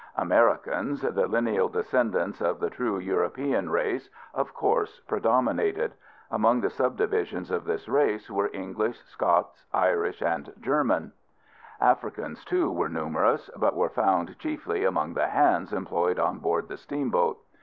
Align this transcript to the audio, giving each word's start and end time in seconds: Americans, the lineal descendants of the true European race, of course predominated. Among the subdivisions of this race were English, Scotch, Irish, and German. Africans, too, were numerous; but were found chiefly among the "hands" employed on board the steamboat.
Americans, 0.15 1.01
the 1.03 1.27
lineal 1.27 1.69
descendants 1.69 2.41
of 2.41 2.59
the 2.59 2.71
true 2.71 2.97
European 2.97 3.69
race, 3.69 4.09
of 4.33 4.51
course 4.51 4.99
predominated. 5.01 5.93
Among 6.31 6.59
the 6.61 6.71
subdivisions 6.71 7.51
of 7.51 7.65
this 7.65 7.87
race 7.87 8.27
were 8.27 8.49
English, 8.51 8.99
Scotch, 9.01 9.67
Irish, 9.71 10.23
and 10.23 10.53
German. 10.59 11.11
Africans, 11.79 12.43
too, 12.43 12.71
were 12.71 12.89
numerous; 12.89 13.47
but 13.55 13.75
were 13.75 13.89
found 13.89 14.39
chiefly 14.39 14.85
among 14.85 15.13
the 15.13 15.27
"hands" 15.27 15.71
employed 15.71 16.17
on 16.17 16.39
board 16.39 16.67
the 16.67 16.77
steamboat. 16.77 17.37